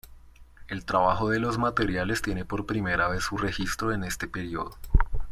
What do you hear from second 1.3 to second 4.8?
los materiales tiene por primera vez su registro en este período.